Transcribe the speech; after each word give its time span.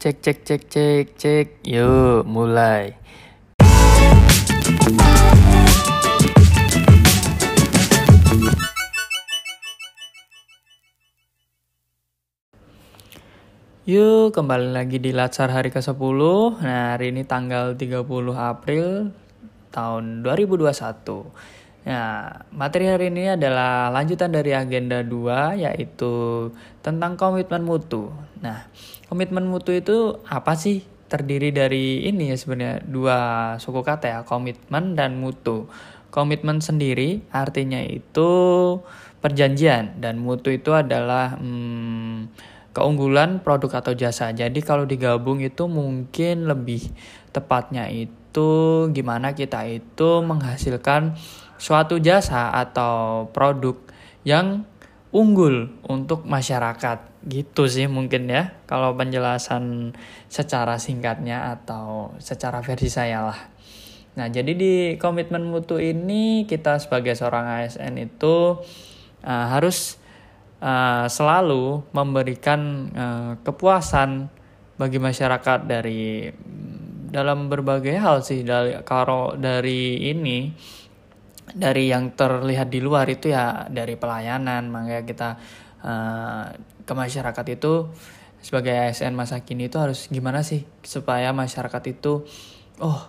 Cek 0.00 0.16
cek 0.24 0.38
cek 0.48 0.62
cek 0.72 1.06
cek. 1.12 1.46
Yuk, 1.68 2.24
mulai. 2.24 2.96
Yuk, 13.84 14.32
kembali 14.32 14.72
lagi 14.72 14.96
di 14.96 15.12
Latsar 15.12 15.52
hari 15.52 15.68
ke-10. 15.68 15.92
Nah, 16.64 16.96
hari 16.96 17.12
ini 17.12 17.28
tanggal 17.28 17.76
30 17.76 18.00
April 18.32 19.12
tahun 19.68 20.24
2021. 20.24 21.28
Nah, 21.84 22.40
materi 22.56 22.88
hari 22.88 23.12
ini 23.12 23.36
adalah 23.36 23.92
lanjutan 23.92 24.32
dari 24.32 24.56
agenda 24.56 25.04
2 25.04 25.60
yaitu 25.60 26.48
tentang 26.80 27.20
komitmen 27.20 27.68
mutu. 27.68 28.08
Nah, 28.40 28.68
komitmen 29.08 29.48
mutu 29.48 29.72
itu 29.72 30.20
apa 30.28 30.56
sih? 30.56 30.84
Terdiri 31.10 31.50
dari 31.50 32.06
ini 32.06 32.30
ya 32.30 32.38
sebenarnya 32.38 32.86
dua 32.86 33.18
suku 33.58 33.82
kata 33.82 34.06
ya, 34.06 34.18
komitmen 34.22 34.94
dan 34.94 35.18
mutu. 35.18 35.66
Komitmen 36.14 36.62
sendiri 36.62 37.22
artinya 37.34 37.82
itu 37.82 38.30
perjanjian 39.18 39.98
dan 39.98 40.22
mutu 40.22 40.54
itu 40.54 40.70
adalah 40.70 41.34
hmm, 41.34 42.30
keunggulan 42.70 43.42
produk 43.42 43.82
atau 43.82 43.92
jasa. 43.94 44.30
Jadi 44.30 44.62
kalau 44.62 44.86
digabung 44.86 45.42
itu 45.42 45.66
mungkin 45.66 46.46
lebih 46.46 46.86
tepatnya 47.34 47.90
itu 47.90 48.50
gimana 48.94 49.34
kita 49.34 49.66
itu 49.66 50.22
menghasilkan 50.22 51.18
suatu 51.60 51.98
jasa 51.98 52.54
atau 52.54 53.26
produk 53.34 53.76
yang 54.22 54.64
unggul 55.10 55.70
untuk 55.86 56.26
masyarakat. 56.26 57.10
Gitu 57.26 57.68
sih 57.68 57.86
mungkin 57.86 58.30
ya 58.32 58.56
kalau 58.64 58.96
penjelasan 58.96 59.92
secara 60.32 60.80
singkatnya 60.80 61.52
atau 61.58 62.16
secara 62.16 62.64
versi 62.64 62.88
saya 62.88 63.28
lah. 63.28 63.40
Nah, 64.10 64.26
jadi 64.26 64.52
di 64.58 64.74
komitmen 64.98 65.46
mutu 65.46 65.78
ini 65.78 66.44
kita 66.44 66.82
sebagai 66.82 67.14
seorang 67.14 67.62
ASN 67.62 67.94
itu 68.00 68.58
uh, 69.22 69.46
harus 69.54 70.00
uh, 70.58 71.06
selalu 71.06 71.86
memberikan 71.94 72.60
uh, 72.90 73.32
kepuasan 73.46 74.26
bagi 74.80 74.98
masyarakat 74.98 75.68
dari 75.68 76.32
dalam 77.10 77.50
berbagai 77.50 77.94
hal 77.98 78.22
sih 78.22 78.46
dari 78.46 78.80
kalau 78.86 79.34
dari 79.34 80.10
ini 80.10 80.54
dari 81.54 81.90
yang 81.90 82.14
terlihat 82.14 82.68
di 82.70 82.80
luar 82.82 83.06
itu 83.10 83.32
ya 83.32 83.66
dari 83.70 83.94
pelayanan 83.96 84.70
makanya 84.70 85.02
kita 85.06 85.30
uh, 85.82 86.44
ke 86.84 86.92
masyarakat 86.92 87.46
itu 87.54 87.90
sebagai 88.40 88.72
ASN 88.72 89.12
masa 89.12 89.44
kini 89.44 89.68
itu 89.68 89.76
harus 89.76 90.08
gimana 90.08 90.40
sih 90.40 90.64
supaya 90.80 91.30
masyarakat 91.36 91.82
itu 91.92 92.24
oh 92.80 93.00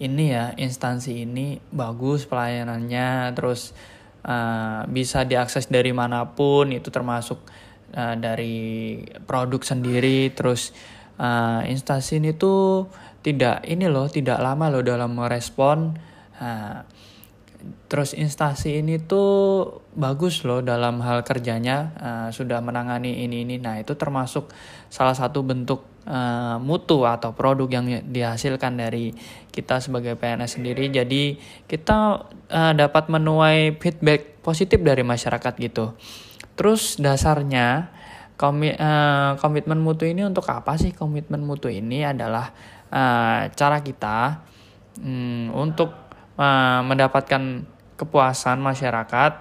ini 0.00 0.32
ya 0.32 0.54
instansi 0.56 1.28
ini 1.28 1.60
bagus 1.74 2.24
pelayanannya 2.24 3.34
terus 3.36 3.76
uh, 4.24 4.88
bisa 4.88 5.28
diakses 5.28 5.68
dari 5.68 5.92
mana 5.92 6.32
pun 6.32 6.72
itu 6.72 6.88
termasuk 6.88 7.42
uh, 7.92 8.16
dari 8.16 8.96
produk 9.28 9.60
sendiri 9.60 10.32
terus 10.32 10.72
uh, 11.20 11.60
instansi 11.68 12.22
ini 12.22 12.32
tuh 12.32 12.88
tidak 13.20 13.66
ini 13.68 13.90
loh 13.90 14.08
tidak 14.08 14.40
lama 14.40 14.72
loh 14.72 14.80
dalam 14.80 15.12
merespon 15.18 15.92
uh, 16.40 16.80
terus 17.90 18.14
instansi 18.14 18.78
ini 18.78 19.02
tuh 19.02 19.66
bagus 19.98 20.46
loh 20.46 20.62
dalam 20.62 21.02
hal 21.02 21.26
kerjanya 21.26 21.76
uh, 21.98 22.28
sudah 22.30 22.62
menangani 22.62 23.26
ini 23.26 23.42
ini. 23.42 23.58
Nah 23.58 23.82
itu 23.82 23.98
termasuk 23.98 24.46
salah 24.86 25.16
satu 25.16 25.42
bentuk 25.42 25.82
uh, 26.06 26.56
mutu 26.62 27.02
atau 27.02 27.34
produk 27.34 27.66
yang 27.66 27.86
dihasilkan 28.06 28.78
dari 28.78 29.10
kita 29.50 29.82
sebagai 29.82 30.14
PNS 30.14 30.60
sendiri. 30.60 30.86
Jadi 30.92 31.34
kita 31.66 32.28
uh, 32.30 32.72
dapat 32.78 33.10
menuai 33.10 33.74
feedback 33.82 34.38
positif 34.40 34.78
dari 34.78 35.02
masyarakat 35.02 35.52
gitu. 35.58 35.98
Terus 36.54 36.98
dasarnya 37.02 37.90
komi 38.38 38.70
uh, 38.70 39.34
komitmen 39.42 39.82
mutu 39.82 40.06
ini 40.06 40.22
untuk 40.22 40.46
apa 40.46 40.78
sih? 40.78 40.94
Komitmen 40.94 41.42
mutu 41.42 41.66
ini 41.66 42.06
adalah 42.06 42.54
uh, 42.94 43.50
cara 43.50 43.82
kita 43.82 44.46
um, 45.02 45.50
untuk 45.58 46.07
uh, 46.38 46.80
mendapatkan 46.86 47.66
kepuasan 47.98 48.62
masyarakat. 48.62 49.32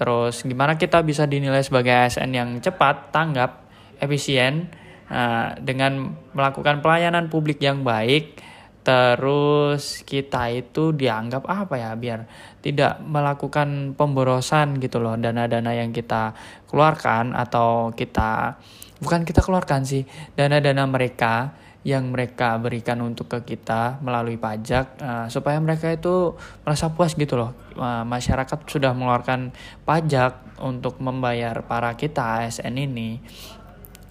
Terus 0.00 0.40
gimana 0.42 0.80
kita 0.80 1.04
bisa 1.04 1.28
dinilai 1.28 1.60
sebagai 1.60 1.92
ASN 1.92 2.32
yang 2.32 2.50
cepat, 2.64 3.12
tanggap, 3.12 3.68
efisien 4.00 4.72
uh, 5.12 5.52
dengan 5.60 6.16
melakukan 6.32 6.80
pelayanan 6.80 7.28
publik 7.28 7.60
yang 7.60 7.84
baik. 7.84 8.40
Terus 8.80 10.00
kita 10.08 10.48
itu 10.48 10.96
dianggap 10.96 11.44
apa 11.44 11.76
ya 11.76 11.92
biar 11.92 12.24
tidak 12.64 12.96
melakukan 13.04 13.92
pemborosan 13.92 14.80
gitu 14.80 15.04
loh 15.04 15.20
dana-dana 15.20 15.76
yang 15.76 15.92
kita 15.92 16.32
keluarkan 16.64 17.36
atau 17.36 17.92
kita 17.92 18.56
bukan 19.04 19.28
kita 19.28 19.44
keluarkan 19.44 19.84
sih 19.84 20.08
dana-dana 20.32 20.88
mereka 20.88 21.52
yang 21.80 22.12
mereka 22.12 22.60
berikan 22.60 23.00
untuk 23.00 23.32
ke 23.32 23.56
kita 23.56 23.96
melalui 24.04 24.36
pajak 24.36 25.00
uh, 25.00 25.26
supaya 25.32 25.56
mereka 25.56 25.88
itu 25.88 26.36
merasa 26.60 26.92
puas 26.92 27.16
gitu 27.16 27.40
loh. 27.40 27.56
Uh, 27.72 28.04
masyarakat 28.04 28.68
sudah 28.68 28.92
mengeluarkan 28.92 29.56
pajak 29.88 30.60
untuk 30.60 31.00
membayar 31.00 31.64
para 31.64 31.96
kita 31.96 32.44
ASN 32.44 32.76
ini 32.76 33.20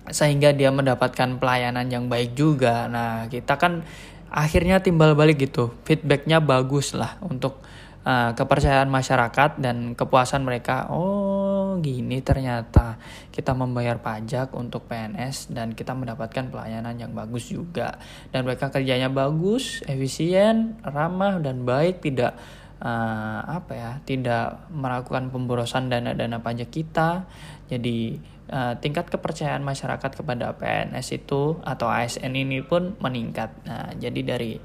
sehingga 0.09 0.49
dia 0.49 0.73
mendapatkan 0.73 1.37
pelayanan 1.37 1.85
yang 1.93 2.09
baik 2.09 2.33
juga. 2.33 2.89
Nah 2.89 3.29
kita 3.29 3.61
kan 3.61 3.85
akhirnya 4.33 4.81
timbal 4.81 5.13
balik 5.13 5.45
gitu. 5.45 5.69
Feedbacknya 5.85 6.41
bagus 6.41 6.97
lah 6.97 7.21
untuk 7.21 7.61
uh, 8.01 8.33
kepercayaan 8.33 8.89
masyarakat 8.89 9.61
dan 9.61 9.93
kepuasan 9.93 10.41
mereka. 10.41 10.89
Oh 10.89 11.38
gini 11.77 12.25
ternyata 12.25 12.97
kita 13.29 13.53
membayar 13.53 14.01
pajak 14.01 14.57
untuk 14.57 14.89
PNS 14.89 15.53
dan 15.53 15.77
kita 15.77 15.93
mendapatkan 15.93 16.49
pelayanan 16.49 16.97
yang 16.97 17.13
bagus 17.13 17.53
juga. 17.53 18.01
Dan 18.33 18.49
mereka 18.49 18.73
kerjanya 18.73 19.13
bagus 19.13 19.85
efisien 19.85 20.81
ramah 20.81 21.37
dan 21.37 21.61
baik 21.61 22.01
tidak 22.01 22.33
uh, 22.81 23.45
apa 23.45 23.73
ya 23.77 23.91
tidak 24.01 24.65
melakukan 24.73 25.29
pemborosan 25.29 25.93
dana-dana 25.93 26.41
pajak 26.41 26.73
kita. 26.73 27.29
Jadi 27.69 28.17
uh, 28.49 28.73
tingkat 28.81 29.13
kepercayaan 29.13 29.61
masyarakat 29.61 30.11
kepada 30.17 30.57
PNS 30.57 31.07
itu 31.13 31.61
atau 31.61 31.87
ASN 31.87 32.33
ini 32.33 32.65
pun 32.65 32.97
meningkat. 32.97 33.53
Nah 33.69 33.93
jadi 33.95 34.35
dari 34.35 34.57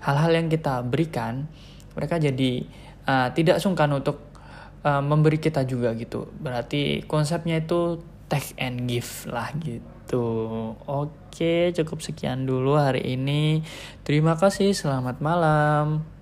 hal-hal 0.00 0.32
yang 0.32 0.48
kita 0.48 0.80
berikan 0.86 1.50
mereka 1.96 2.20
jadi 2.20 2.64
uh, 3.08 3.28
tidak 3.32 3.58
sungkan 3.62 3.88
untuk 3.96 4.25
uh, 4.86 5.02
memberi 5.02 5.42
kita 5.42 5.66
juga 5.66 5.90
gitu. 5.98 6.30
Berarti 6.38 7.02
konsepnya 7.10 7.58
itu 7.58 7.98
take 8.30 8.54
and 8.62 8.86
give 8.86 9.10
lah 9.26 9.50
gitu. 9.58 10.24
Oke, 10.86 11.74
cukup 11.74 11.98
sekian 11.98 12.46
dulu 12.46 12.78
hari 12.78 13.18
ini. 13.18 13.66
Terima 14.06 14.38
kasih, 14.38 14.70
selamat 14.70 15.18
malam. 15.18 16.15